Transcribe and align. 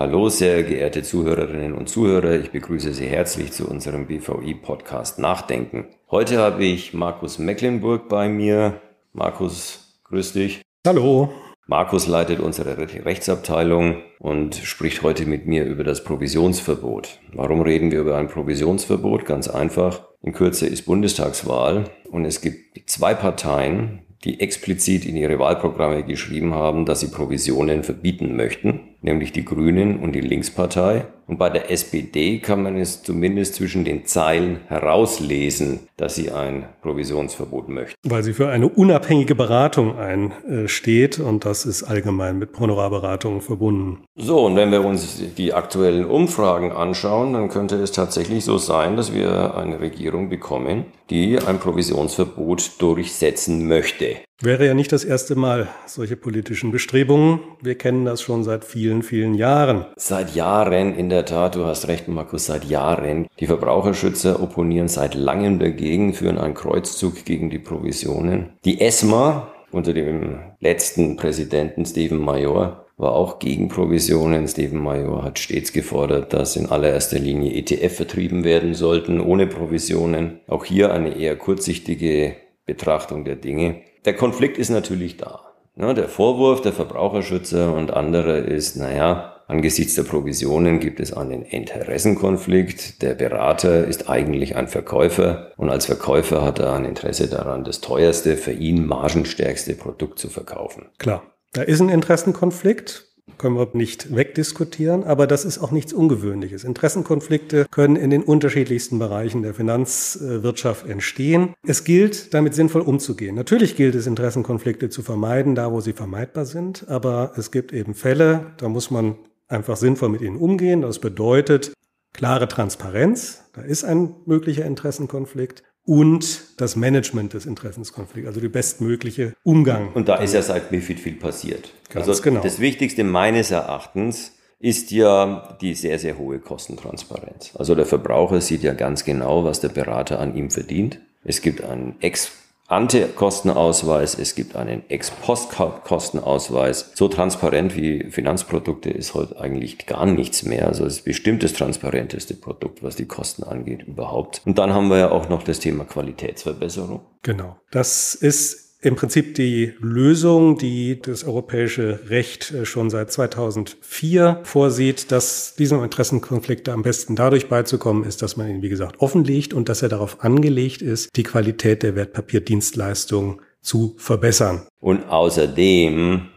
Hallo, 0.00 0.30
sehr 0.30 0.62
geehrte 0.62 1.02
Zuhörerinnen 1.02 1.74
und 1.74 1.90
Zuhörer. 1.90 2.32
Ich 2.40 2.52
begrüße 2.52 2.94
Sie 2.94 3.04
herzlich 3.04 3.52
zu 3.52 3.68
unserem 3.68 4.06
BVI-Podcast 4.06 5.18
Nachdenken. 5.18 5.88
Heute 6.10 6.38
habe 6.38 6.64
ich 6.64 6.94
Markus 6.94 7.38
Mecklenburg 7.38 8.08
bei 8.08 8.30
mir. 8.30 8.80
Markus, 9.12 10.00
grüß 10.04 10.32
dich. 10.32 10.62
Hallo. 10.86 11.28
Markus 11.66 12.06
leitet 12.06 12.40
unsere 12.40 12.78
Rechtsabteilung 12.78 14.00
und 14.18 14.54
spricht 14.54 15.02
heute 15.02 15.26
mit 15.26 15.44
mir 15.46 15.66
über 15.66 15.84
das 15.84 16.02
Provisionsverbot. 16.02 17.20
Warum 17.34 17.60
reden 17.60 17.90
wir 17.90 18.00
über 18.00 18.16
ein 18.16 18.28
Provisionsverbot? 18.28 19.26
Ganz 19.26 19.48
einfach. 19.48 20.08
In 20.22 20.32
Kürze 20.32 20.66
ist 20.66 20.86
Bundestagswahl 20.86 21.90
und 22.10 22.24
es 22.24 22.40
gibt 22.40 22.88
zwei 22.88 23.12
Parteien, 23.12 24.00
die 24.24 24.40
explizit 24.40 25.04
in 25.04 25.16
ihre 25.16 25.38
Wahlprogramme 25.38 26.04
geschrieben 26.04 26.54
haben, 26.54 26.86
dass 26.86 27.00
sie 27.00 27.08
Provisionen 27.08 27.82
verbieten 27.82 28.34
möchten, 28.34 28.89
nämlich 29.02 29.32
die 29.32 29.44
Grünen 29.44 30.00
und 30.00 30.12
die 30.12 30.20
Linkspartei. 30.20 31.06
Und 31.26 31.38
bei 31.38 31.48
der 31.48 31.70
SPD 31.70 32.40
kann 32.40 32.64
man 32.64 32.76
es 32.76 33.04
zumindest 33.04 33.54
zwischen 33.54 33.84
den 33.84 34.04
Zeilen 34.04 34.58
herauslesen, 34.66 35.78
dass 35.96 36.16
sie 36.16 36.32
ein 36.32 36.64
Provisionsverbot 36.82 37.68
möchten. 37.68 37.96
Weil 38.02 38.24
sie 38.24 38.32
für 38.32 38.48
eine 38.48 38.68
unabhängige 38.68 39.36
Beratung 39.36 39.96
einsteht 39.96 41.20
und 41.20 41.44
das 41.44 41.66
ist 41.66 41.84
allgemein 41.84 42.40
mit 42.40 42.58
Honorarberatungen 42.58 43.42
verbunden. 43.42 44.02
So, 44.16 44.46
und 44.46 44.56
wenn 44.56 44.72
wir 44.72 44.84
uns 44.84 45.22
die 45.36 45.52
aktuellen 45.52 46.04
Umfragen 46.04 46.72
anschauen, 46.72 47.32
dann 47.34 47.48
könnte 47.48 47.76
es 47.76 47.92
tatsächlich 47.92 48.44
so 48.44 48.58
sein, 48.58 48.96
dass 48.96 49.14
wir 49.14 49.54
eine 49.56 49.80
Regierung 49.80 50.30
bekommen, 50.30 50.86
die 51.10 51.38
ein 51.38 51.60
Provisionsverbot 51.60 52.82
durchsetzen 52.82 53.68
möchte. 53.68 54.16
Wäre 54.42 54.66
ja 54.66 54.72
nicht 54.72 54.90
das 54.90 55.04
erste 55.04 55.34
Mal 55.34 55.68
solche 55.86 56.16
politischen 56.16 56.70
Bestrebungen. 56.70 57.40
Wir 57.60 57.74
kennen 57.74 58.06
das 58.06 58.22
schon 58.22 58.42
seit 58.42 58.64
vielen, 58.64 59.02
vielen 59.02 59.34
Jahren. 59.34 59.84
Seit 59.96 60.34
Jahren, 60.34 60.94
in 60.94 61.10
der 61.10 61.26
Tat, 61.26 61.56
du 61.56 61.66
hast 61.66 61.88
recht, 61.88 62.08
Markus, 62.08 62.46
seit 62.46 62.64
Jahren. 62.64 63.26
Die 63.38 63.46
Verbraucherschützer 63.46 64.42
opponieren 64.42 64.88
seit 64.88 65.14
langem 65.14 65.58
dagegen, 65.58 66.14
führen 66.14 66.38
einen 66.38 66.54
Kreuzzug 66.54 67.26
gegen 67.26 67.50
die 67.50 67.58
Provisionen. 67.58 68.54
Die 68.64 68.80
ESMA 68.80 69.52
unter 69.72 69.92
dem 69.92 70.38
letzten 70.58 71.16
Präsidenten 71.16 71.84
Stephen 71.84 72.18
Major 72.18 72.86
war 72.96 73.12
auch 73.12 73.40
gegen 73.40 73.68
Provisionen. 73.68 74.48
Stephen 74.48 74.80
Major 74.80 75.22
hat 75.22 75.38
stets 75.38 75.70
gefordert, 75.74 76.32
dass 76.32 76.56
in 76.56 76.64
allererster 76.64 77.18
Linie 77.18 77.52
ETF 77.52 77.94
vertrieben 77.94 78.44
werden 78.44 78.72
sollten, 78.72 79.20
ohne 79.20 79.46
Provisionen. 79.46 80.40
Auch 80.46 80.64
hier 80.64 80.94
eine 80.94 81.14
eher 81.18 81.36
kurzsichtige 81.36 82.36
Betrachtung 82.64 83.26
der 83.26 83.36
Dinge. 83.36 83.82
Der 84.04 84.14
Konflikt 84.14 84.58
ist 84.58 84.70
natürlich 84.70 85.16
da. 85.16 85.40
Ja, 85.76 85.94
der 85.94 86.08
Vorwurf 86.08 86.60
der 86.62 86.72
Verbraucherschützer 86.72 87.74
und 87.74 87.92
andere 87.92 88.38
ist, 88.38 88.76
naja, 88.76 89.36
angesichts 89.46 89.94
der 89.94 90.02
Provisionen 90.02 90.80
gibt 90.80 91.00
es 91.00 91.12
einen 91.12 91.42
Interessenkonflikt. 91.42 93.02
Der 93.02 93.14
Berater 93.14 93.86
ist 93.86 94.08
eigentlich 94.08 94.56
ein 94.56 94.68
Verkäufer 94.68 95.52
und 95.56 95.70
als 95.70 95.86
Verkäufer 95.86 96.42
hat 96.42 96.58
er 96.58 96.74
ein 96.74 96.84
Interesse 96.84 97.28
daran, 97.28 97.64
das 97.64 97.80
teuerste, 97.80 98.36
für 98.36 98.52
ihn 98.52 98.86
margenstärkste 98.86 99.74
Produkt 99.74 100.18
zu 100.18 100.28
verkaufen. 100.28 100.86
Klar, 100.98 101.22
da 101.52 101.62
ist 101.62 101.80
ein 101.80 101.88
Interessenkonflikt 101.88 103.09
können 103.40 103.56
wir 103.56 103.68
nicht 103.72 104.14
wegdiskutieren, 104.14 105.02
aber 105.02 105.26
das 105.26 105.46
ist 105.46 105.58
auch 105.58 105.70
nichts 105.70 105.94
Ungewöhnliches. 105.94 106.62
Interessenkonflikte 106.62 107.66
können 107.70 107.96
in 107.96 108.10
den 108.10 108.22
unterschiedlichsten 108.22 108.98
Bereichen 108.98 109.42
der 109.42 109.54
Finanzwirtschaft 109.54 110.86
entstehen. 110.86 111.54
Es 111.66 111.84
gilt, 111.84 112.34
damit 112.34 112.54
sinnvoll 112.54 112.82
umzugehen. 112.82 113.34
Natürlich 113.34 113.76
gilt 113.76 113.94
es, 113.94 114.06
Interessenkonflikte 114.06 114.90
zu 114.90 115.00
vermeiden, 115.00 115.54
da 115.54 115.72
wo 115.72 115.80
sie 115.80 115.94
vermeidbar 115.94 116.44
sind, 116.44 116.86
aber 116.88 117.32
es 117.36 117.50
gibt 117.50 117.72
eben 117.72 117.94
Fälle, 117.94 118.52
da 118.58 118.68
muss 118.68 118.90
man 118.90 119.16
einfach 119.48 119.78
sinnvoll 119.78 120.10
mit 120.10 120.20
ihnen 120.20 120.36
umgehen. 120.36 120.82
Das 120.82 120.98
bedeutet 120.98 121.72
klare 122.12 122.46
Transparenz, 122.46 123.44
da 123.54 123.62
ist 123.62 123.84
ein 123.84 124.16
möglicher 124.26 124.66
Interessenkonflikt 124.66 125.62
und 125.84 126.60
das 126.60 126.76
Management 126.76 127.34
des 127.34 127.46
Interessenskonflikts, 127.46 128.28
also 128.28 128.40
die 128.40 128.48
bestmögliche 128.48 129.34
Umgang. 129.42 129.92
Und 129.92 130.08
da 130.08 130.16
ist 130.16 130.34
ja 130.34 130.42
seit 130.42 130.70
MIFID 130.70 131.00
viel 131.00 131.14
passiert. 131.14 131.72
Ganz 131.88 132.08
also 132.08 132.22
genau. 132.22 132.40
das 132.40 132.60
Wichtigste 132.60 133.04
meines 133.04 133.50
Erachtens 133.50 134.32
ist 134.58 134.90
ja 134.90 135.56
die 135.60 135.74
sehr, 135.74 135.98
sehr 135.98 136.18
hohe 136.18 136.38
Kostentransparenz. 136.38 137.52
Also 137.56 137.74
der 137.74 137.86
Verbraucher 137.86 138.40
sieht 138.40 138.62
ja 138.62 138.74
ganz 138.74 139.04
genau, 139.04 139.44
was 139.44 139.60
der 139.60 139.70
Berater 139.70 140.20
an 140.20 140.36
ihm 140.36 140.50
verdient. 140.50 141.00
Es 141.24 141.40
gibt 141.40 141.64
einen 141.64 141.96
Ex 142.00 142.30
Ante-Kostenausweis, 142.70 144.16
es 144.16 144.36
gibt 144.36 144.54
einen 144.54 144.88
Ex-Post-Kostenausweis. 144.88 146.92
So 146.94 147.08
transparent 147.08 147.74
wie 147.74 148.04
Finanzprodukte 148.10 148.90
ist 148.90 149.14
heute 149.14 149.40
eigentlich 149.40 149.86
gar 149.86 150.06
nichts 150.06 150.44
mehr. 150.44 150.68
Also 150.68 150.86
es 150.86 150.98
ist 150.98 151.04
bestimmt 151.04 151.42
das 151.42 151.52
transparenteste 151.52 152.34
Produkt, 152.34 152.84
was 152.84 152.94
die 152.94 153.06
Kosten 153.06 153.42
angeht 153.42 153.82
überhaupt. 153.82 154.42
Und 154.44 154.58
dann 154.58 154.72
haben 154.72 154.88
wir 154.88 154.98
ja 154.98 155.10
auch 155.10 155.28
noch 155.28 155.42
das 155.42 155.58
Thema 155.58 155.84
Qualitätsverbesserung. 155.84 157.00
Genau. 157.22 157.56
Das 157.72 158.14
ist 158.14 158.69
im 158.82 158.96
Prinzip 158.96 159.34
die 159.34 159.74
Lösung, 159.78 160.56
die 160.56 161.00
das 161.00 161.24
europäische 161.24 162.00
Recht 162.08 162.50
äh, 162.52 162.64
schon 162.64 162.88
seit 162.88 163.12
2004 163.12 164.40
vorsieht, 164.44 165.12
dass 165.12 165.54
diesem 165.54 165.82
Interessenkonflikt 165.84 166.68
am 166.68 166.82
besten 166.82 167.14
dadurch 167.14 167.48
beizukommen 167.48 168.04
ist, 168.04 168.22
dass 168.22 168.36
man 168.36 168.48
ihn, 168.48 168.62
wie 168.62 168.68
gesagt, 168.68 169.00
offenlegt 169.00 169.52
und 169.52 169.68
dass 169.68 169.82
er 169.82 169.88
darauf 169.90 170.24
angelegt 170.24 170.80
ist, 170.82 171.14
die 171.16 171.22
Qualität 171.22 171.82
der 171.82 171.94
Wertpapierdienstleistung 171.94 173.42
zu 173.60 173.94
verbessern. 173.98 174.66
Und 174.80 175.04
außerdem 175.04 176.28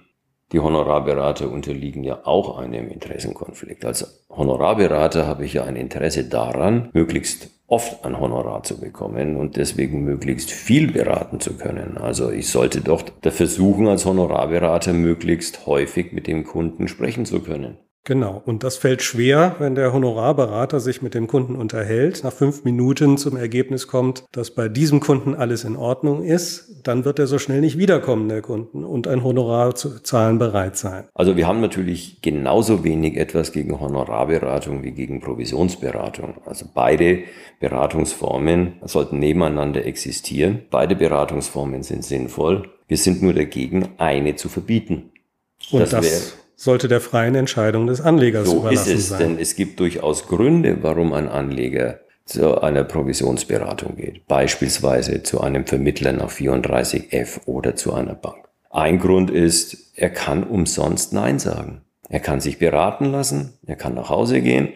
die 0.53 0.59
Honorarberater 0.59 1.51
unterliegen 1.51 2.03
ja 2.03 2.21
auch 2.25 2.57
einem 2.57 2.87
Interessenkonflikt. 2.89 3.83
Als 3.83 4.23
Honorarberater 4.29 5.27
habe 5.27 5.45
ich 5.45 5.53
ja 5.53 5.63
ein 5.63 5.75
Interesse 5.75 6.23
daran, 6.25 6.89
möglichst 6.93 7.49
oft 7.67 8.05
ein 8.05 8.19
Honorar 8.19 8.61
zu 8.61 8.79
bekommen 8.79 9.35
und 9.35 9.57
deswegen 9.57 10.03
möglichst 10.03 10.51
viel 10.51 10.91
beraten 10.91 11.39
zu 11.39 11.57
können. 11.57 11.97
Also 11.97 12.29
ich 12.29 12.49
sollte 12.49 12.81
doch 12.81 13.03
versuchen, 13.21 13.87
als 13.87 14.05
Honorarberater 14.05 14.93
möglichst 14.93 15.65
häufig 15.65 16.13
mit 16.13 16.27
dem 16.27 16.43
Kunden 16.43 16.87
sprechen 16.87 17.25
zu 17.25 17.41
können. 17.41 17.79
Genau. 18.05 18.41
Und 18.45 18.63
das 18.63 18.75
fällt 18.75 19.01
schwer, 19.01 19.55
wenn 19.59 19.75
der 19.75 19.93
Honorarberater 19.93 20.81
sich 20.81 21.01
mit 21.01 21.13
dem 21.13 21.27
Kunden 21.27 21.55
unterhält, 21.55 22.23
nach 22.25 22.33
fünf 22.33 22.65
Minuten 22.65 23.17
zum 23.17 23.37
Ergebnis 23.37 23.87
kommt, 23.87 24.25
dass 24.33 24.51
bei 24.51 24.67
diesem 24.67 24.99
Kunden 24.99 25.35
alles 25.35 25.63
in 25.63 25.77
Ordnung 25.77 26.21
ist, 26.23 26.81
dann 26.83 27.05
wird 27.05 27.19
er 27.19 27.27
so 27.27 27.39
schnell 27.39 27.61
nicht 27.61 27.77
wiederkommen, 27.77 28.27
der 28.27 28.41
Kunden, 28.41 28.83
und 28.83 29.07
ein 29.07 29.23
Honorar 29.23 29.75
zu 29.75 30.01
zahlen 30.01 30.37
bereit 30.37 30.75
sein. 30.75 31.05
Also 31.13 31.37
wir 31.37 31.47
haben 31.47 31.61
natürlich 31.61 32.21
genauso 32.21 32.83
wenig 32.83 33.15
etwas 33.15 33.53
gegen 33.53 33.79
Honorarberatung 33.79 34.83
wie 34.83 34.91
gegen 34.91 35.21
Provisionsberatung. 35.21 36.35
Also 36.45 36.65
beide 36.73 37.19
Beratungsformen 37.61 38.73
sollten 38.83 39.19
nebeneinander 39.19 39.85
existieren. 39.85 40.63
Beide 40.69 40.97
Beratungsformen 40.97 41.83
sind 41.83 42.03
sinnvoll. 42.03 42.69
Wir 42.89 42.97
sind 42.97 43.21
nur 43.21 43.33
dagegen, 43.33 43.89
eine 43.97 44.35
zu 44.35 44.49
verbieten. 44.49 45.11
Und 45.71 45.79
das, 45.79 45.91
das 45.91 46.42
sollte 46.63 46.87
der 46.87 47.01
freien 47.01 47.35
Entscheidung 47.35 47.87
des 47.87 48.01
Anlegers 48.01 48.49
so 48.49 48.59
überlassen 48.59 48.93
ist 48.93 48.99
es, 48.99 49.09
sein. 49.09 49.19
Denn 49.19 49.39
es 49.39 49.55
gibt 49.55 49.79
durchaus 49.79 50.27
Gründe, 50.27 50.77
warum 50.81 51.13
ein 51.13 51.27
Anleger 51.27 51.99
zu 52.25 52.61
einer 52.61 52.83
Provisionsberatung 52.83 53.97
geht. 53.97 54.25
Beispielsweise 54.27 55.23
zu 55.23 55.41
einem 55.41 55.65
Vermittler 55.65 56.13
nach 56.13 56.31
34f 56.31 57.45
oder 57.45 57.75
zu 57.75 57.93
einer 57.93 58.15
Bank. 58.15 58.47
Ein 58.69 58.99
Grund 58.99 59.29
ist, 59.29 59.91
er 59.95 60.09
kann 60.09 60.43
umsonst 60.43 61.13
Nein 61.13 61.37
sagen. 61.37 61.81
Er 62.09 62.19
kann 62.19 62.39
sich 62.39 62.59
beraten 62.59 63.05
lassen, 63.05 63.53
er 63.65 63.75
kann 63.75 63.93
nach 63.93 64.09
Hause 64.09 64.41
gehen. 64.41 64.69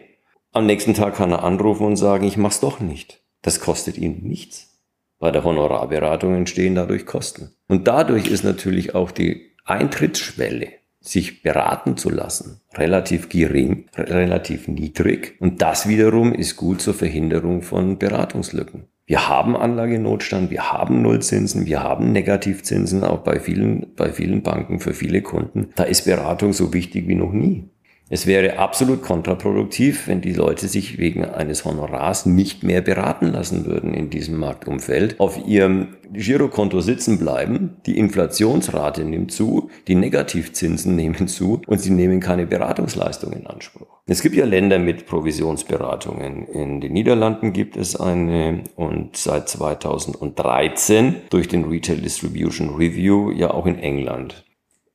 Am 0.52 0.66
nächsten 0.66 0.94
Tag 0.94 1.16
kann 1.16 1.32
er 1.32 1.44
anrufen 1.44 1.86
und 1.86 1.96
sagen, 1.96 2.26
ich 2.26 2.38
mach's 2.38 2.60
doch 2.60 2.80
nicht. 2.80 3.22
Das 3.42 3.60
kostet 3.60 3.98
ihn 3.98 4.24
nichts. 4.24 4.82
Bei 5.20 5.32
der 5.32 5.44
Honorarberatung 5.44 6.36
entstehen 6.36 6.76
dadurch 6.76 7.06
Kosten. 7.06 7.52
Und 7.68 7.88
dadurch 7.88 8.28
ist 8.28 8.44
natürlich 8.44 8.94
auch 8.94 9.12
die 9.12 9.52
Eintrittsschwelle 9.66 10.77
sich 11.08 11.42
beraten 11.42 11.98
zu 11.98 12.10
lassen, 12.10 12.62
relativ 12.76 13.30
gering, 13.30 13.86
relativ 13.96 14.68
niedrig. 14.68 15.36
Und 15.40 15.62
das 15.62 15.88
wiederum 15.88 16.34
ist 16.34 16.56
gut 16.56 16.82
zur 16.82 16.94
Verhinderung 16.94 17.62
von 17.62 17.98
Beratungslücken. 17.98 18.88
Wir 19.06 19.30
haben 19.30 19.56
Anlagenotstand, 19.56 20.52
wir 20.52 20.74
haben 20.74 21.02
Nullzinsen, 21.02 21.66
wir 21.66 21.82
haben 21.82 22.12
Negativzinsen, 22.12 23.06
auch 23.06 23.20
bei 23.20 23.40
vielen, 23.40 23.96
bei 23.96 24.12
vielen 24.12 24.44
Banken 24.44 24.82
für 24.82 24.94
viele 24.94 25.22
Kunden. 25.22 25.70
Da 25.76 25.84
ist 25.84 26.04
Beratung 26.04 26.52
so 26.52 26.74
wichtig 26.74 27.08
wie 27.08 27.16
noch 27.16 27.32
nie. 27.32 27.70
Es 28.10 28.26
wäre 28.26 28.58
absolut 28.58 29.02
kontraproduktiv, 29.02 30.08
wenn 30.08 30.22
die 30.22 30.32
Leute 30.32 30.70
sich 30.70 30.98
wegen 30.98 31.26
eines 31.26 31.66
Honorars 31.66 32.26
nicht 32.26 32.64
mehr 32.64 32.82
beraten 32.82 33.28
lassen 33.28 33.66
würden 33.66 33.94
in 33.94 34.10
diesem 34.10 34.38
Marktumfeld, 34.38 35.20
auf 35.20 35.46
ihrem 35.46 35.98
Girokonto 36.14 36.80
sitzen 36.80 37.20
bleiben, 37.20 37.78
die 37.86 37.98
Inflationsrate 37.98 39.04
nimmt 39.04 39.34
zu, 39.34 39.70
die 39.90 39.96
Negativzinsen 39.96 40.96
nehmen 40.96 41.28
zu 41.28 41.62
und 41.68 41.82
sie 41.82 41.90
nehmen 41.90 42.22
keine 42.22 42.46
Beratungsleistung 42.46 43.34
in 43.34 43.46
Anspruch. 43.46 43.88
Es 44.06 44.22
gibt 44.22 44.36
ja 44.36 44.46
Länder 44.46 44.80
mit 44.80 45.06
Provisionsberatungen. 45.06 46.48
In 46.48 46.80
den 46.80 46.94
Niederlanden 46.94 47.52
gibt 47.52 47.76
es 47.76 47.98
eine 47.98 48.64
und 48.78 49.18
seit 49.18 49.50
2013 49.50 51.16
durch 51.30 51.50
den 51.50 51.66
Retail 51.66 51.98
Distribution 51.98 52.76
Review 52.76 53.32
ja 53.32 53.52
auch 53.52 53.66
in 53.66 53.78
England. 53.78 54.47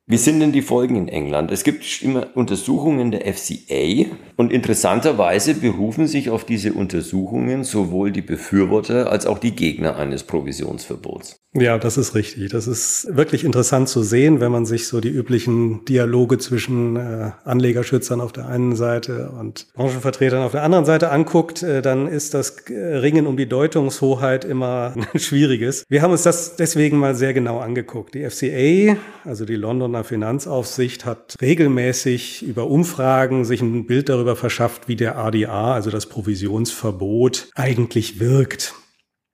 Wie 0.05 0.17
sind 0.17 0.41
denn 0.41 0.51
die 0.51 0.61
Folgen 0.61 0.97
in 0.97 1.07
England? 1.07 1.49
Es 1.49 1.63
gibt 1.63 2.01
immer 2.01 2.35
Untersuchungen 2.35 3.11
der 3.11 3.33
FCA 3.33 4.05
und 4.35 4.51
interessanterweise 4.51 5.53
berufen 5.53 6.07
sich 6.07 6.29
auf 6.29 6.43
diese 6.43 6.73
Untersuchungen 6.73 7.63
sowohl 7.63 8.11
die 8.11 8.21
Befürworter 8.21 9.09
als 9.09 9.25
auch 9.25 9.39
die 9.39 9.55
Gegner 9.55 9.95
eines 9.95 10.23
Provisionsverbots. 10.23 11.42
Ja, 11.55 11.77
das 11.77 11.97
ist 11.97 12.15
richtig. 12.15 12.51
Das 12.51 12.67
ist 12.67 13.07
wirklich 13.15 13.43
interessant 13.43 13.87
zu 13.87 14.01
sehen, 14.01 14.39
wenn 14.39 14.51
man 14.51 14.65
sich 14.65 14.87
so 14.87 14.99
die 14.99 15.09
üblichen 15.09 15.85
Dialoge 15.85 16.39
zwischen 16.39 16.95
äh, 16.95 17.31
Anlegerschützern 17.43 18.21
auf 18.21 18.31
der 18.31 18.47
einen 18.47 18.75
Seite 18.75 19.29
und 19.29 19.67
Branchenvertretern 19.75 20.41
auf 20.41 20.53
der 20.53 20.63
anderen 20.63 20.85
Seite 20.85 21.11
anguckt, 21.11 21.61
äh, 21.61 21.83
dann 21.83 22.07
ist 22.07 22.33
das 22.33 22.55
Ringen 22.69 23.27
um 23.27 23.37
die 23.37 23.47
Deutungshoheit 23.47 24.45
immer 24.45 24.93
ein 25.13 25.19
schwieriges. 25.19 25.83
Wir 25.89 26.01
haben 26.01 26.11
uns 26.11 26.23
das 26.23 26.55
deswegen 26.55 26.97
mal 26.97 27.13
sehr 27.13 27.35
genau 27.35 27.59
angeguckt. 27.59 28.15
Die 28.15 28.27
FCA, 28.27 28.97
also 29.23 29.45
die 29.45 29.55
Londoner 29.55 30.03
Finanzaufsicht, 30.03 31.05
hat 31.05 31.35
regelmäßig 31.39 32.41
über 32.41 32.65
Umfragen 32.65 33.45
sich 33.45 33.61
ein 33.61 33.85
Bild 33.85 34.09
darüber 34.09 34.35
verschafft, 34.35 34.87
wie 34.87 34.95
der 34.95 35.19
ADA, 35.19 35.75
also 35.75 35.91
das 35.91 36.07
Provisionsverbot, 36.07 37.49
eigentlich 37.53 38.19
wirkt. 38.19 38.73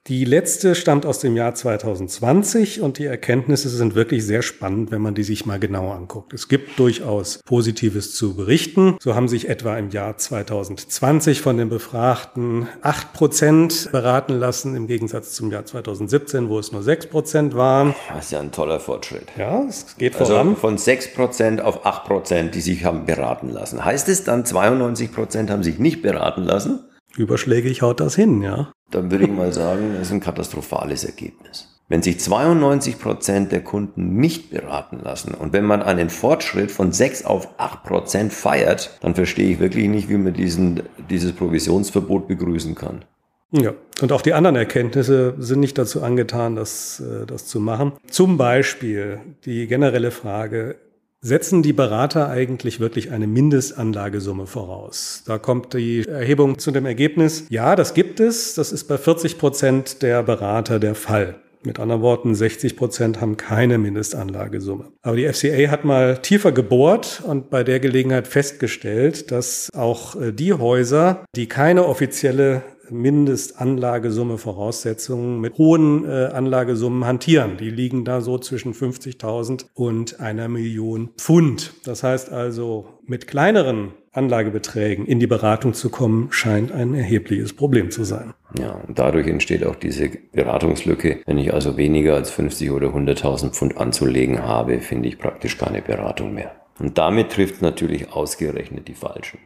Die 0.09 0.25
letzte 0.25 0.73
stammt 0.73 1.05
aus 1.05 1.19
dem 1.19 1.35
Jahr 1.35 1.53
2020 1.53 2.81
und 2.81 2.97
die 2.97 3.05
Erkenntnisse 3.05 3.69
sind 3.69 3.93
wirklich 3.93 4.25
sehr 4.25 4.41
spannend, 4.41 4.89
wenn 4.89 5.03
man 5.03 5.13
die 5.13 5.21
sich 5.21 5.45
mal 5.45 5.59
genauer 5.59 5.93
anguckt. 5.93 6.33
Es 6.33 6.47
gibt 6.47 6.79
durchaus 6.79 7.43
Positives 7.45 8.15
zu 8.15 8.35
berichten. 8.35 8.97
So 8.99 9.13
haben 9.13 9.27
sich 9.27 9.49
etwa 9.49 9.77
im 9.77 9.91
Jahr 9.91 10.17
2020 10.17 11.41
von 11.41 11.57
den 11.57 11.69
Befragten 11.69 12.67
acht 12.81 13.13
Prozent 13.13 13.89
beraten 13.91 14.33
lassen, 14.33 14.75
im 14.75 14.87
Gegensatz 14.87 15.33
zum 15.33 15.51
Jahr 15.51 15.65
2017, 15.65 16.49
wo 16.49 16.57
es 16.57 16.71
nur 16.71 16.81
sechs 16.81 17.05
Prozent 17.05 17.53
waren. 17.53 17.93
Das 18.11 18.25
ist 18.25 18.31
ja 18.31 18.39
ein 18.39 18.51
toller 18.51 18.79
Fortschritt. 18.79 19.27
Ja, 19.37 19.63
es 19.69 19.95
geht 19.99 20.19
also 20.19 20.33
voran. 20.33 20.55
Von 20.55 20.79
sechs 20.79 21.13
Prozent 21.13 21.61
auf 21.61 21.85
acht 21.85 22.05
Prozent, 22.05 22.55
die 22.55 22.61
sich 22.61 22.83
haben 22.83 23.05
beraten 23.05 23.51
lassen. 23.51 23.85
Heißt 23.85 24.09
es 24.09 24.23
dann, 24.23 24.43
92 24.43 25.11
Prozent 25.11 25.51
haben 25.51 25.61
sich 25.61 25.77
nicht 25.77 26.01
beraten 26.01 26.45
lassen? 26.45 26.79
Überschlägig 27.15 27.83
haut 27.83 27.99
das 27.99 28.15
hin, 28.15 28.41
ja. 28.41 28.71
Dann 28.91 29.11
würde 29.11 29.25
ich 29.25 29.31
mal 29.31 29.53
sagen, 29.53 29.93
das 29.93 30.07
ist 30.07 30.13
ein 30.13 30.19
katastrophales 30.19 31.03
Ergebnis. 31.03 31.67
Wenn 31.89 32.03
sich 32.03 32.19
92 32.19 32.99
Prozent 32.99 33.51
der 33.51 33.63
Kunden 33.63 34.15
nicht 34.17 34.51
beraten 34.51 34.99
lassen 35.03 35.33
und 35.33 35.53
wenn 35.53 35.65
man 35.65 35.81
einen 35.81 36.11
Fortschritt 36.11 36.71
von 36.71 36.91
6 36.91 37.25
auf 37.25 37.49
8 37.57 37.83
Prozent 37.83 38.31
feiert, 38.31 38.97
dann 39.01 39.15
verstehe 39.15 39.51
ich 39.51 39.59
wirklich 39.59 39.87
nicht, 39.87 40.07
wie 40.07 40.17
man 40.17 40.33
diesen, 40.33 40.83
dieses 41.09 41.33
Provisionsverbot 41.33 42.27
begrüßen 42.27 42.75
kann. 42.75 43.05
Ja, 43.51 43.73
und 44.01 44.11
auch 44.11 44.21
die 44.21 44.33
anderen 44.33 44.55
Erkenntnisse 44.55 45.33
sind 45.39 45.59
nicht 45.61 45.79
dazu 45.79 46.03
angetan, 46.03 46.55
das, 46.55 46.99
äh, 46.99 47.25
das 47.25 47.47
zu 47.47 47.59
machen. 47.59 47.93
Zum 48.07 48.37
Beispiel 48.37 49.19
die 49.45 49.65
generelle 49.65 50.11
Frage, 50.11 50.75
Setzen 51.21 51.61
die 51.63 51.73
Berater 51.73 52.29
eigentlich 52.29 52.79
wirklich 52.79 53.11
eine 53.11 53.27
Mindestanlagesumme 53.27 54.47
voraus? 54.47 55.21
Da 55.25 55.37
kommt 55.37 55.73
die 55.73 56.07
Erhebung 56.07 56.59
zu 56.59 56.71
dem 56.71 56.85
Ergebnis, 56.85 57.45
ja, 57.49 57.75
das 57.75 57.93
gibt 57.93 58.21
es. 58.21 58.53
Das 58.53 58.71
ist 58.71 58.85
bei 58.85 58.97
40 58.97 59.37
Prozent 59.37 60.01
der 60.01 60.23
Berater 60.23 60.79
der 60.79 60.95
Fall. 60.95 61.35
Mit 61.65 61.77
anderen 61.77 62.01
Worten, 62.01 62.35
60 62.35 62.77
Prozent 62.77 63.19
haben 63.19 63.35
keine 63.35 63.77
Mindestanlagesumme. 63.77 64.93
Aber 65.01 65.17
die 65.17 65.27
FCA 65.27 65.69
hat 65.69 65.83
mal 65.83 66.19
tiefer 66.19 66.53
gebohrt 66.53 67.21
und 67.25 67.49
bei 67.49 67.65
der 67.65 67.81
Gelegenheit 67.81 68.29
festgestellt, 68.29 69.29
dass 69.29 69.69
auch 69.75 70.15
äh, 70.15 70.31
die 70.31 70.53
Häuser, 70.53 71.25
die 71.35 71.47
keine 71.47 71.85
offizielle 71.85 72.61
Mindestanlagesumme 72.91 74.37
Voraussetzungen 74.37 75.39
mit 75.39 75.57
hohen 75.57 76.05
äh, 76.05 76.25
Anlagesummen 76.33 77.05
hantieren. 77.05 77.57
Die 77.57 77.69
liegen 77.69 78.05
da 78.05 78.21
so 78.21 78.37
zwischen 78.37 78.73
50.000 78.73 79.65
und 79.73 80.19
einer 80.19 80.47
Million 80.47 81.09
Pfund. 81.17 81.73
Das 81.85 82.03
heißt 82.03 82.31
also, 82.31 82.87
mit 83.05 83.27
kleineren 83.27 83.93
Anlagebeträgen 84.11 85.05
in 85.05 85.19
die 85.19 85.27
Beratung 85.27 85.73
zu 85.73 85.89
kommen, 85.89 86.29
scheint 86.31 86.71
ein 86.71 86.95
erhebliches 86.95 87.53
Problem 87.53 87.91
zu 87.91 88.03
sein. 88.03 88.33
Ja, 88.59 88.71
und 88.71 88.97
dadurch 88.97 89.27
entsteht 89.27 89.63
auch 89.63 89.75
diese 89.75 90.09
Beratungslücke. 90.31 91.19
Wenn 91.25 91.37
ich 91.37 91.53
also 91.53 91.77
weniger 91.77 92.15
als 92.15 92.31
50 92.31 92.71
oder 92.71 92.87
100.000 92.87 93.51
Pfund 93.51 93.77
anzulegen 93.77 94.43
habe, 94.43 94.79
finde 94.79 95.09
ich 95.09 95.19
praktisch 95.19 95.57
keine 95.57 95.81
Beratung 95.81 96.33
mehr. 96.33 96.55
Und 96.79 96.97
damit 96.97 97.31
trifft 97.31 97.61
natürlich 97.61 98.11
ausgerechnet 98.11 98.87
die 98.87 98.93
Falschen. 98.93 99.39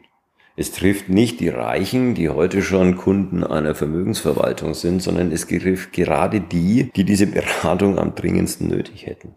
Es 0.56 0.72
trifft 0.72 1.10
nicht 1.10 1.40
die 1.40 1.50
Reichen, 1.50 2.14
die 2.14 2.30
heute 2.30 2.62
schon 2.62 2.96
Kunden 2.96 3.44
einer 3.44 3.74
Vermögensverwaltung 3.74 4.76
sind, 4.76 5.02
sondern 5.02 5.32
es 5.32 5.48
trifft 5.48 5.94
gerade 5.94 6.42
die, 6.42 6.92
die 6.96 7.06
diese 7.06 7.26
Beratung 7.26 7.98
am 7.98 8.14
dringendsten 8.14 8.68
nötig 8.68 9.08
hätten. 9.08 9.36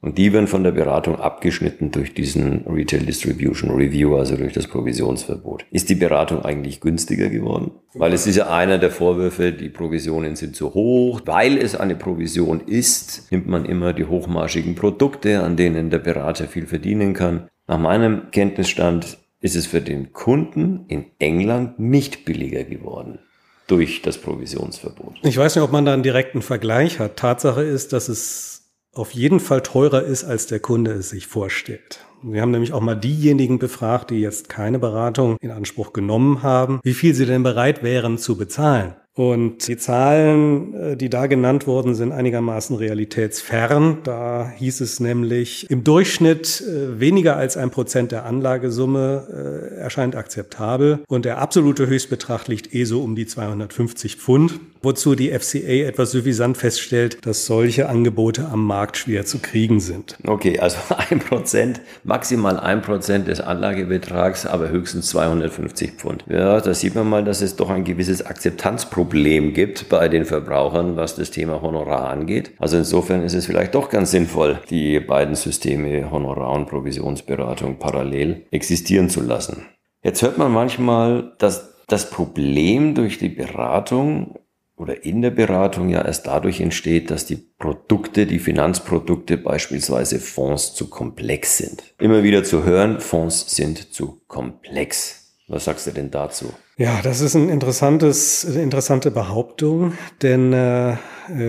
Und 0.00 0.18
die 0.18 0.32
werden 0.32 0.46
von 0.46 0.62
der 0.62 0.70
Beratung 0.70 1.16
abgeschnitten 1.16 1.90
durch 1.90 2.14
diesen 2.14 2.64
Retail 2.66 3.00
Distribution 3.00 3.70
Review, 3.70 4.16
also 4.16 4.36
durch 4.36 4.52
das 4.52 4.66
Provisionsverbot. 4.66 5.66
Ist 5.72 5.90
die 5.90 5.94
Beratung 5.94 6.42
eigentlich 6.42 6.80
günstiger 6.80 7.28
geworden? 7.28 7.72
Weil 7.92 8.12
es 8.12 8.26
ist 8.26 8.36
ja 8.36 8.48
einer 8.48 8.78
der 8.78 8.90
Vorwürfe, 8.90 9.52
die 9.52 9.68
Provisionen 9.68 10.36
sind 10.36 10.54
zu 10.54 10.74
hoch. 10.74 11.22
Weil 11.24 11.58
es 11.58 11.74
eine 11.74 11.96
Provision 11.96 12.60
ist, 12.60 13.30
nimmt 13.32 13.48
man 13.48 13.64
immer 13.64 13.92
die 13.92 14.04
hochmarschigen 14.04 14.74
Produkte, 14.74 15.42
an 15.42 15.56
denen 15.56 15.90
der 15.90 15.98
Berater 15.98 16.44
viel 16.44 16.66
verdienen 16.66 17.12
kann. 17.12 17.48
Nach 17.66 17.78
meinem 17.78 18.30
Kenntnisstand 18.30 19.18
ist 19.40 19.56
es 19.56 19.66
für 19.66 19.80
den 19.80 20.12
Kunden 20.12 20.84
in 20.88 21.06
England 21.18 21.78
nicht 21.78 22.24
billiger 22.24 22.64
geworden 22.64 23.18
durch 23.66 24.02
das 24.02 24.18
Provisionsverbot. 24.18 25.16
Ich 25.22 25.36
weiß 25.36 25.56
nicht, 25.56 25.64
ob 25.64 25.72
man 25.72 25.84
da 25.84 25.92
einen 25.92 26.02
direkten 26.02 26.42
Vergleich 26.42 26.98
hat. 26.98 27.16
Tatsache 27.16 27.62
ist, 27.62 27.92
dass 27.92 28.08
es 28.08 28.72
auf 28.92 29.12
jeden 29.12 29.40
Fall 29.40 29.62
teurer 29.62 30.02
ist, 30.02 30.24
als 30.24 30.46
der 30.46 30.60
Kunde 30.60 30.92
es 30.92 31.10
sich 31.10 31.26
vorstellt. 31.26 32.00
Wir 32.22 32.40
haben 32.40 32.50
nämlich 32.50 32.72
auch 32.72 32.80
mal 32.80 32.94
diejenigen 32.94 33.58
befragt, 33.58 34.10
die 34.10 34.20
jetzt 34.20 34.48
keine 34.48 34.78
Beratung 34.78 35.36
in 35.40 35.50
Anspruch 35.50 35.92
genommen 35.92 36.42
haben, 36.42 36.80
wie 36.82 36.94
viel 36.94 37.14
sie 37.14 37.26
denn 37.26 37.42
bereit 37.42 37.82
wären 37.82 38.18
zu 38.18 38.36
bezahlen. 38.36 38.96
Und 39.16 39.66
die 39.66 39.78
Zahlen, 39.78 40.74
äh, 40.74 40.96
die 40.96 41.08
da 41.08 41.26
genannt 41.26 41.66
wurden, 41.66 41.94
sind 41.94 42.12
einigermaßen 42.12 42.76
realitätsfern. 42.76 44.00
Da 44.04 44.52
hieß 44.58 44.82
es 44.82 45.00
nämlich, 45.00 45.70
im 45.70 45.84
Durchschnitt 45.84 46.60
äh, 46.60 47.00
weniger 47.00 47.34
als 47.34 47.56
ein 47.56 47.70
Prozent 47.70 48.12
der 48.12 48.26
Anlagesumme 48.26 49.72
äh, 49.72 49.80
erscheint 49.80 50.16
akzeptabel 50.16 50.98
und 51.08 51.24
der 51.24 51.38
absolute 51.38 51.86
Höchstbetrag 51.86 52.46
liegt 52.48 52.74
eh 52.74 52.84
so 52.84 53.02
um 53.02 53.16
die 53.16 53.26
250 53.26 54.16
Pfund, 54.16 54.60
wozu 54.82 55.14
die 55.14 55.30
FCA 55.30 55.86
etwas 55.86 56.10
suffisant 56.10 56.58
feststellt, 56.58 57.24
dass 57.24 57.46
solche 57.46 57.88
Angebote 57.88 58.46
am 58.46 58.66
Markt 58.66 58.98
schwer 58.98 59.24
zu 59.24 59.38
kriegen 59.38 59.80
sind. 59.80 60.18
Okay, 60.26 60.58
also 60.58 60.76
ein 61.10 61.20
Prozent, 61.20 61.80
maximal 62.04 62.60
ein 62.60 62.82
Prozent 62.82 63.28
des 63.28 63.40
Anlagebetrags, 63.40 64.44
aber 64.44 64.68
höchstens 64.68 65.06
250 65.08 65.92
Pfund. 65.92 66.22
Ja, 66.28 66.60
da 66.60 66.74
sieht 66.74 66.94
man 66.94 67.08
mal, 67.08 67.24
dass 67.24 67.40
es 67.40 67.56
doch 67.56 67.70
ein 67.70 67.84
gewisses 67.84 68.26
Akzeptanzproblem 68.26 69.05
Problem 69.06 69.52
gibt 69.52 69.88
bei 69.88 70.08
den 70.08 70.24
Verbrauchern, 70.24 70.96
was 70.96 71.14
das 71.14 71.30
Thema 71.30 71.62
Honorar 71.62 72.10
angeht. 72.10 72.52
Also 72.58 72.76
insofern 72.76 73.22
ist 73.22 73.34
es 73.34 73.46
vielleicht 73.46 73.76
doch 73.76 73.88
ganz 73.88 74.10
sinnvoll, 74.10 74.58
die 74.68 74.98
beiden 74.98 75.36
Systeme 75.36 76.10
Honorar 76.10 76.52
und 76.52 76.66
Provisionsberatung 76.66 77.78
parallel 77.78 78.46
existieren 78.50 79.08
zu 79.08 79.20
lassen. 79.20 79.66
Jetzt 80.02 80.22
hört 80.22 80.38
man 80.38 80.50
manchmal, 80.50 81.34
dass 81.38 81.84
das 81.86 82.10
Problem 82.10 82.96
durch 82.96 83.18
die 83.18 83.28
Beratung 83.28 84.40
oder 84.76 85.04
in 85.04 85.22
der 85.22 85.30
Beratung 85.30 85.88
ja 85.88 86.04
erst 86.04 86.26
dadurch 86.26 86.60
entsteht, 86.60 87.12
dass 87.12 87.26
die 87.26 87.36
Produkte, 87.36 88.26
die 88.26 88.40
Finanzprodukte, 88.40 89.38
beispielsweise 89.38 90.18
Fonds, 90.18 90.74
zu 90.74 90.90
komplex 90.90 91.58
sind. 91.58 91.94
Immer 92.00 92.24
wieder 92.24 92.42
zu 92.42 92.64
hören, 92.64 93.00
Fonds 93.00 93.54
sind 93.54 93.94
zu 93.94 94.20
komplex. 94.26 95.36
Was 95.48 95.66
sagst 95.66 95.86
du 95.86 95.92
denn 95.92 96.10
dazu? 96.10 96.52
Ja, 96.78 97.00
das 97.00 97.22
ist 97.22 97.34
ein 97.34 97.48
interessantes, 97.48 98.44
eine 98.44 98.62
interessante 98.62 99.10
Behauptung, 99.10 99.94
denn 100.20 100.52
äh, 100.52 100.96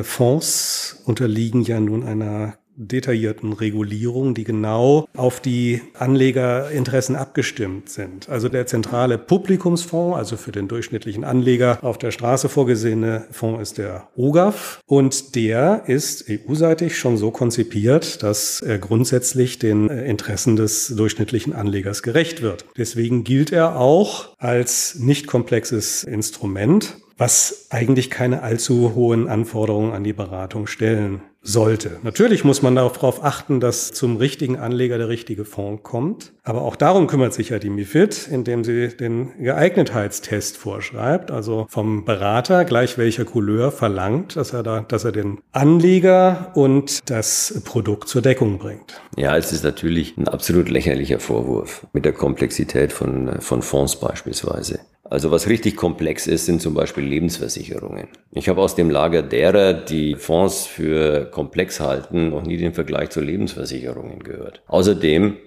Fonds 0.02 1.02
unterliegen 1.06 1.64
ja 1.64 1.82
nun 1.82 2.06
einer 2.06 2.58
detaillierten 2.78 3.54
Regulierung, 3.54 4.36
die 4.36 4.44
genau 4.44 5.08
auf 5.16 5.40
die 5.40 5.82
Anlegerinteressen 5.96 7.16
abgestimmt 7.16 7.90
sind. 7.90 8.30
Also 8.30 8.50
der 8.50 8.68
zentrale 8.68 9.18
Publikumsfonds, 9.18 10.18
also 10.18 10.38
für 10.38 10.52
den 10.52 10.68
durchschnittlichen 10.68 11.24
Anleger 11.24 11.80
auf 11.82 11.98
der 11.98 12.12
Straße 12.12 12.50
vorgesehene 12.50 13.26
Fonds 13.32 13.62
ist 13.62 13.78
der 13.80 14.08
OGAF 14.16 14.82
und 14.86 15.36
der 15.36 15.84
ist 15.88 16.30
EU-seitig 16.30 16.98
schon 16.98 17.18
so 17.18 17.32
konzipiert, 17.32 18.22
dass 18.22 18.62
er 18.62 18.78
grundsätzlich 18.78 19.58
den 19.58 19.90
äh, 19.90 20.06
Interessen 20.08 20.56
des 20.56 20.88
durchschnittlichen 20.96 21.54
Anlegers 21.54 22.04
gerecht 22.04 22.42
wird. 22.44 22.66
Deswegen 22.78 23.24
gilt 23.24 23.52
er 23.52 23.80
auch 23.80 24.36
als 24.38 24.96
nicht 25.00 25.26
komplexes 25.26 26.04
Instrument 26.04 26.98
was 27.18 27.68
eigentlich 27.72 28.12
keine 28.12 28.44
allzu 28.44 28.94
hohen 28.94 29.28
Anforderungen 29.28 29.92
an 29.92 30.04
die 30.04 30.14
Beratung 30.14 30.68
stellen 30.68 31.22
sollte. 31.48 31.98
Natürlich 32.04 32.44
muss 32.44 32.62
man 32.62 32.76
darauf 32.76 33.24
achten, 33.24 33.60
dass 33.60 33.92
zum 33.92 34.18
richtigen 34.18 34.58
Anleger 34.58 34.98
der 34.98 35.08
richtige 35.08 35.46
Fonds 35.46 35.82
kommt. 35.82 36.34
Aber 36.44 36.62
auch 36.62 36.76
darum 36.76 37.08
kümmert 37.08 37.34
sich 37.34 37.50
ja 37.50 37.60
die 37.60 37.70
MIFID, 37.70 38.28
indem 38.32 38.64
sie 38.64 38.90
den 38.90 39.32
Geeignetheitstest 39.40 40.58
vorschreibt, 40.58 41.32
also 41.32 41.66
vom 41.70 42.06
Berater 42.06 42.66
gleich 42.66 42.98
welcher 42.98 43.26
Couleur 43.26 43.72
verlangt, 43.72 44.36
dass 44.36 44.54
er 44.54 44.64
da, 44.64 44.82
dass 44.82 45.06
er 45.06 45.12
den 45.14 45.40
Anleger 45.54 46.52
und 46.54 47.10
das 47.10 47.62
Produkt 47.66 48.10
zur 48.10 48.22
Deckung 48.22 48.58
bringt. 48.58 49.02
Ja, 49.16 49.38
es 49.38 49.52
ist 49.54 49.64
natürlich 49.64 50.18
ein 50.18 50.28
absolut 50.28 50.70
lächerlicher 50.70 51.20
Vorwurf 51.20 51.88
mit 51.94 52.06
der 52.06 52.14
Komplexität 52.14 52.92
von, 52.92 53.40
von 53.42 53.62
Fonds 53.62 54.00
beispielsweise. 54.00 54.80
Also 55.10 55.32
was 55.32 55.48
richtig 55.48 55.78
komplex 55.78 56.28
ist, 56.28 56.46
sind 56.46 56.62
zum 56.62 56.74
Beispiel 56.74 57.04
Lebensversicherungen. 57.04 58.10
Ich 58.32 58.50
habe 58.50 58.62
aus 58.62 58.76
dem 58.76 58.90
Lager 58.90 59.22
derer, 59.22 59.74
die 59.74 60.16
Fonds 60.16 60.66
für 60.66 61.32
komplex 61.38 61.80
halten, 61.80 62.32
noch 62.32 62.42
nie 62.42 62.58
den 62.58 62.74
Vergleich 62.74 63.12
zu 63.12 63.22
Lebensversicherungen 63.22 64.24
gehört. 64.24 64.64
Außerdem, 64.66 65.38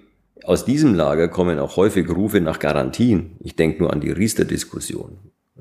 aus 0.45 0.63
diesem 0.63 0.95
Lager 0.95 1.27
kommen 1.27 1.59
auch 1.59 1.75
häufig 1.75 2.09
Rufe 2.09 2.39
nach 2.39 2.59
Garantien. 2.59 3.35
Ich 3.41 3.57
denke 3.57 3.83
nur 3.83 3.91
an 3.91 3.99
die 3.99 4.09
Riester-Diskussion. 4.09 5.17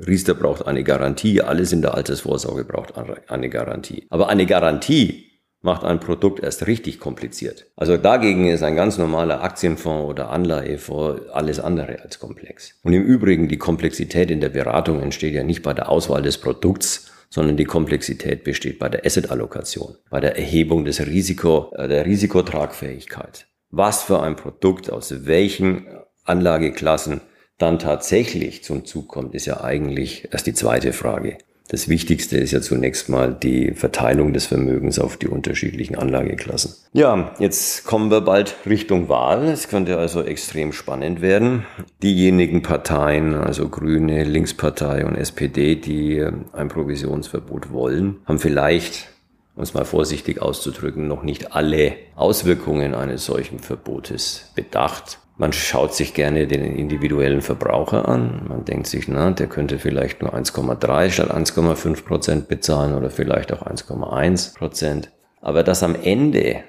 Riester 0.06 0.34
braucht 0.34 0.68
eine 0.68 0.84
Garantie, 0.84 1.42
alles 1.42 1.72
in 1.72 1.82
der 1.82 1.94
Altersvorsorge 1.94 2.64
braucht 2.64 2.94
eine 2.96 3.50
Garantie. 3.50 4.06
Aber 4.08 4.28
eine 4.28 4.46
Garantie 4.46 5.26
macht 5.62 5.82
ein 5.82 5.98
Produkt 5.98 6.38
erst 6.44 6.68
richtig 6.68 7.00
kompliziert. 7.00 7.66
Also 7.74 7.96
dagegen 7.96 8.46
ist 8.46 8.62
ein 8.62 8.76
ganz 8.76 8.98
normaler 8.98 9.42
Aktienfonds 9.42 10.08
oder 10.08 10.30
Anleihefonds 10.30 11.28
alles 11.30 11.58
andere 11.58 12.02
als 12.02 12.20
komplex. 12.20 12.78
Und 12.84 12.92
im 12.92 13.02
Übrigen, 13.02 13.48
die 13.48 13.58
Komplexität 13.58 14.30
in 14.30 14.40
der 14.40 14.50
Beratung 14.50 15.02
entsteht 15.02 15.34
ja 15.34 15.42
nicht 15.42 15.62
bei 15.62 15.74
der 15.74 15.88
Auswahl 15.88 16.22
des 16.22 16.38
Produkts, 16.38 17.10
sondern 17.30 17.56
die 17.56 17.64
Komplexität 17.64 18.44
besteht 18.44 18.78
bei 18.78 18.88
der 18.88 19.06
Asset-Allokation, 19.06 19.96
bei 20.10 20.20
der 20.20 20.36
Erhebung 20.36 20.84
des 20.84 21.00
Risiko, 21.06 21.72
äh, 21.76 21.88
der 21.88 22.04
Risikotragfähigkeit. 22.04 23.46
Was 23.70 24.02
für 24.02 24.20
ein 24.20 24.36
Produkt 24.36 24.90
aus 24.90 25.26
welchen 25.26 25.86
Anlageklassen 26.24 27.20
dann 27.56 27.78
tatsächlich 27.78 28.64
zum 28.64 28.84
Zug 28.84 29.08
kommt, 29.08 29.34
ist 29.34 29.46
ja 29.46 29.62
eigentlich 29.62 30.28
erst 30.32 30.46
die 30.46 30.54
zweite 30.54 30.92
Frage. 30.92 31.38
Das 31.70 31.88
Wichtigste 31.88 32.36
ist 32.36 32.50
ja 32.50 32.60
zunächst 32.60 33.08
mal 33.08 33.32
die 33.32 33.74
Verteilung 33.74 34.32
des 34.32 34.46
Vermögens 34.46 34.98
auf 34.98 35.16
die 35.16 35.28
unterschiedlichen 35.28 35.94
Anlageklassen. 35.94 36.74
Ja, 36.92 37.32
jetzt 37.38 37.84
kommen 37.84 38.10
wir 38.10 38.22
bald 38.22 38.56
Richtung 38.66 39.08
Wahl. 39.08 39.44
Es 39.44 39.68
könnte 39.68 39.96
also 39.96 40.24
extrem 40.24 40.72
spannend 40.72 41.20
werden. 41.20 41.64
Diejenigen 42.02 42.62
Parteien, 42.62 43.34
also 43.34 43.68
Grüne, 43.68 44.24
Linkspartei 44.24 45.06
und 45.06 45.14
SPD, 45.14 45.76
die 45.76 46.16
ähm, 46.16 46.46
ein 46.52 46.66
Provisionsverbot 46.66 47.72
wollen, 47.72 48.16
haben 48.26 48.40
vielleicht 48.40 49.06
um 49.54 49.62
es 49.62 49.74
mal 49.74 49.84
vorsichtig 49.84 50.42
auszudrücken, 50.42 51.06
noch 51.06 51.22
nicht 51.22 51.52
alle 51.52 51.94
Auswirkungen 52.16 52.94
eines 52.94 53.26
solchen 53.26 53.58
Verbotes 53.58 54.50
bedacht. 54.54 55.18
Man 55.40 55.54
schaut 55.54 55.94
sich 55.94 56.12
gerne 56.12 56.46
den 56.46 56.76
individuellen 56.76 57.40
Verbraucher 57.40 58.06
an. 58.06 58.42
Man 58.46 58.66
denkt 58.66 58.88
sich, 58.88 59.08
na, 59.08 59.30
der 59.30 59.46
könnte 59.46 59.78
vielleicht 59.78 60.20
nur 60.20 60.34
1,3 60.34 61.10
statt 61.10 61.30
1,5 61.30 62.04
Prozent 62.04 62.48
bezahlen 62.48 62.92
oder 62.92 63.08
vielleicht 63.08 63.50
auch 63.50 63.62
1,1 63.62 64.54
Prozent. 64.54 65.10
Aber 65.40 65.62
dass 65.62 65.82
am 65.82 65.94
Ende 65.94 66.62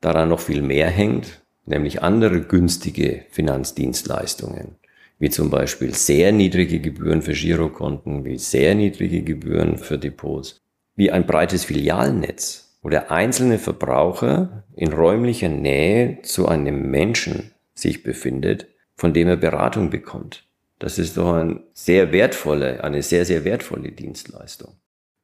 daran 0.00 0.28
noch 0.28 0.40
viel 0.40 0.60
mehr 0.60 0.90
hängt, 0.90 1.40
nämlich 1.66 2.02
andere 2.02 2.40
günstige 2.40 3.26
Finanzdienstleistungen, 3.30 4.74
wie 5.20 5.30
zum 5.30 5.48
Beispiel 5.48 5.94
sehr 5.94 6.32
niedrige 6.32 6.80
Gebühren 6.80 7.22
für 7.22 7.32
Girokonten, 7.32 8.24
wie 8.24 8.38
sehr 8.38 8.74
niedrige 8.74 9.22
Gebühren 9.22 9.78
für 9.78 9.98
Depots, 9.98 10.60
wie 10.96 11.12
ein 11.12 11.26
breites 11.26 11.62
Filialnetz, 11.66 12.76
wo 12.82 12.88
der 12.88 13.12
einzelne 13.12 13.60
Verbraucher 13.60 14.64
in 14.74 14.92
räumlicher 14.92 15.48
Nähe 15.48 16.22
zu 16.22 16.48
einem 16.48 16.90
Menschen 16.90 17.52
sich 17.78 18.02
befindet, 18.02 18.68
von 18.94 19.12
dem 19.12 19.28
er 19.28 19.36
Beratung 19.36 19.90
bekommt. 19.90 20.44
Das 20.78 20.98
ist 20.98 21.16
doch 21.16 21.34
eine 21.34 21.60
sehr 21.72 22.12
wertvolle, 22.12 22.84
eine 22.84 23.02
sehr, 23.02 23.24
sehr 23.24 23.44
wertvolle 23.44 23.92
Dienstleistung. 23.92 24.74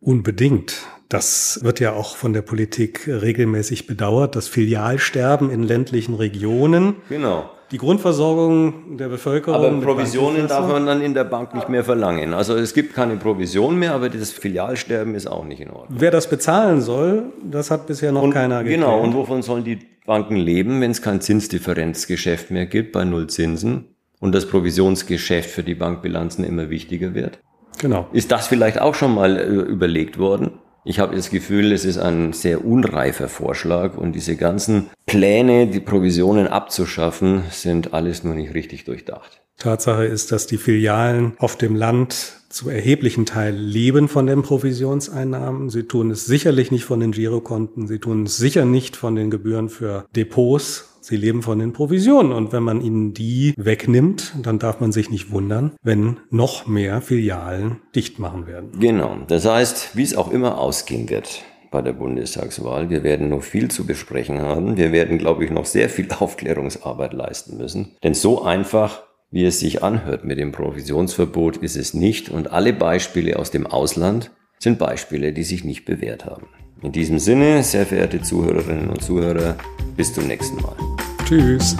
Unbedingt. 0.00 0.86
Das 1.08 1.60
wird 1.62 1.80
ja 1.80 1.92
auch 1.92 2.16
von 2.16 2.32
der 2.32 2.42
Politik 2.42 3.06
regelmäßig 3.06 3.86
bedauert, 3.86 4.36
das 4.36 4.48
Filialsterben 4.48 5.50
in 5.50 5.62
ländlichen 5.62 6.14
Regionen. 6.14 6.96
Genau 7.08 7.50
die 7.74 7.78
Grundversorgung 7.78 8.96
der 8.98 9.08
Bevölkerung. 9.08 9.64
Aber 9.64 9.80
Provisionen 9.80 10.46
darf 10.46 10.68
man 10.68 10.86
dann 10.86 11.02
in 11.02 11.12
der 11.12 11.24
Bank 11.24 11.56
nicht 11.56 11.68
mehr 11.68 11.82
verlangen. 11.82 12.32
Also 12.32 12.54
es 12.54 12.72
gibt 12.72 12.94
keine 12.94 13.16
Provision 13.16 13.76
mehr, 13.76 13.94
aber 13.94 14.08
das 14.10 14.30
Filialsterben 14.30 15.16
ist 15.16 15.26
auch 15.26 15.44
nicht 15.44 15.60
in 15.60 15.70
Ordnung. 15.70 15.98
Wer 15.98 16.12
das 16.12 16.30
bezahlen 16.30 16.82
soll, 16.82 17.32
das 17.42 17.72
hat 17.72 17.88
bisher 17.88 18.12
noch 18.12 18.22
und, 18.22 18.30
keiner 18.30 18.62
geklärt. 18.62 18.80
Genau, 18.80 19.00
und 19.00 19.14
wovon 19.14 19.42
sollen 19.42 19.64
die 19.64 19.80
Banken 20.06 20.36
leben, 20.36 20.80
wenn 20.80 20.92
es 20.92 21.02
kein 21.02 21.20
Zinsdifferenzgeschäft 21.20 22.52
mehr 22.52 22.66
gibt 22.66 22.92
bei 22.92 23.04
Nullzinsen 23.04 23.86
und 24.20 24.32
das 24.36 24.46
Provisionsgeschäft 24.46 25.50
für 25.50 25.64
die 25.64 25.74
Bankbilanzen 25.74 26.44
immer 26.44 26.70
wichtiger 26.70 27.12
wird? 27.12 27.40
Genau. 27.80 28.06
Ist 28.12 28.30
das 28.30 28.46
vielleicht 28.46 28.80
auch 28.80 28.94
schon 28.94 29.16
mal 29.16 29.36
äh, 29.36 29.46
überlegt 29.46 30.16
worden? 30.20 30.60
Ich 30.86 30.98
habe 30.98 31.16
das 31.16 31.30
Gefühl, 31.30 31.72
es 31.72 31.86
ist 31.86 31.96
ein 31.96 32.34
sehr 32.34 32.64
unreifer 32.64 33.28
Vorschlag 33.28 33.96
und 33.96 34.12
diese 34.12 34.36
ganzen 34.36 34.90
Pläne, 35.06 35.66
die 35.66 35.80
Provisionen 35.80 36.46
abzuschaffen, 36.46 37.44
sind 37.50 37.94
alles 37.94 38.22
nur 38.22 38.34
nicht 38.34 38.52
richtig 38.52 38.84
durchdacht. 38.84 39.40
Tatsache 39.56 40.04
ist, 40.04 40.30
dass 40.30 40.46
die 40.46 40.58
Filialen 40.58 41.32
auf 41.38 41.56
dem 41.56 41.74
Land 41.74 42.42
zu 42.50 42.68
erheblichen 42.68 43.24
Teil 43.24 43.54
leben 43.54 44.08
von 44.08 44.26
den 44.26 44.42
Provisionseinnahmen. 44.42 45.70
Sie 45.70 45.84
tun 45.84 46.10
es 46.10 46.26
sicherlich 46.26 46.70
nicht 46.70 46.84
von 46.84 47.00
den 47.00 47.12
Girokonten. 47.12 47.86
Sie 47.86 47.98
tun 47.98 48.24
es 48.24 48.36
sicher 48.36 48.64
nicht 48.64 48.94
von 48.96 49.14
den 49.14 49.30
Gebühren 49.30 49.70
für 49.70 50.06
Depots. 50.14 50.93
Sie 51.06 51.18
leben 51.18 51.42
von 51.42 51.58
den 51.58 51.74
Provisionen 51.74 52.32
und 52.32 52.54
wenn 52.54 52.62
man 52.62 52.80
ihnen 52.80 53.12
die 53.12 53.52
wegnimmt, 53.58 54.36
dann 54.42 54.58
darf 54.58 54.80
man 54.80 54.90
sich 54.90 55.10
nicht 55.10 55.30
wundern, 55.30 55.72
wenn 55.82 56.16
noch 56.30 56.66
mehr 56.66 57.02
Filialen 57.02 57.82
dicht 57.94 58.18
machen 58.18 58.46
werden. 58.46 58.70
Genau. 58.80 59.18
Das 59.28 59.44
heißt, 59.44 59.98
wie 59.98 60.02
es 60.02 60.16
auch 60.16 60.32
immer 60.32 60.56
ausgehen 60.56 61.10
wird 61.10 61.42
bei 61.70 61.82
der 61.82 61.92
Bundestagswahl, 61.92 62.88
wir 62.88 63.04
werden 63.04 63.28
noch 63.28 63.42
viel 63.42 63.70
zu 63.70 63.84
besprechen 63.84 64.40
haben. 64.40 64.78
Wir 64.78 64.92
werden, 64.92 65.18
glaube 65.18 65.44
ich, 65.44 65.50
noch 65.50 65.66
sehr 65.66 65.90
viel 65.90 66.08
Aufklärungsarbeit 66.18 67.12
leisten 67.12 67.58
müssen. 67.58 67.96
Denn 68.02 68.14
so 68.14 68.42
einfach 68.42 69.02
wie 69.30 69.44
es 69.44 69.58
sich 69.60 69.82
anhört 69.82 70.24
mit 70.24 70.38
dem 70.38 70.52
Provisionsverbot, 70.52 71.56
ist 71.56 71.76
es 71.76 71.92
nicht 71.92 72.30
und 72.30 72.52
alle 72.52 72.72
Beispiele 72.72 73.36
aus 73.36 73.50
dem 73.50 73.66
Ausland 73.66 74.30
sind 74.60 74.78
Beispiele, 74.78 75.32
die 75.32 75.42
sich 75.42 75.64
nicht 75.64 75.84
bewährt 75.84 76.24
haben. 76.24 76.46
In 76.82 76.92
diesem 76.92 77.18
Sinne, 77.18 77.62
sehr 77.62 77.86
verehrte 77.86 78.20
Zuhörerinnen 78.20 78.90
und 78.90 79.02
Zuhörer, 79.02 79.56
bis 79.96 80.12
zum 80.12 80.26
nächsten 80.26 80.56
Mal. 80.56 80.76
Tschüss. 81.24 81.76